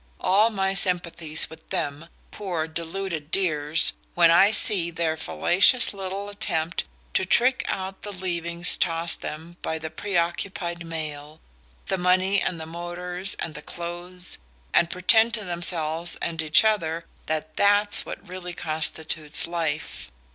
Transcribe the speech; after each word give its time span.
All 0.19 0.49
my 0.49 0.73
sympathy's 0.73 1.47
with 1.47 1.69
them, 1.69 2.07
poor 2.31 2.67
deluded 2.67 3.29
dears, 3.29 3.93
when 4.15 4.31
I 4.31 4.49
see 4.49 4.89
their 4.89 5.15
fallacious 5.15 5.93
little 5.93 6.27
attempt 6.27 6.85
to 7.13 7.23
trick 7.23 7.63
out 7.67 8.01
the 8.01 8.11
leavings 8.11 8.77
tossed 8.77 9.21
them 9.21 9.57
by 9.61 9.77
the 9.77 9.91
preoccupied 9.91 10.83
male 10.87 11.39
the 11.85 11.99
money 11.99 12.41
and 12.41 12.59
the 12.59 12.65
motors 12.65 13.35
and 13.35 13.53
the 13.53 13.61
clothes 13.61 14.39
and 14.73 14.89
pretend 14.89 15.35
to 15.35 15.45
themselves 15.45 16.15
and 16.15 16.41
each 16.41 16.63
other 16.63 17.05
that 17.27 17.55
THAT'S 17.57 18.03
what 18.03 18.27
really 18.27 18.53
constitutes 18.53 19.45
life! 19.45 20.11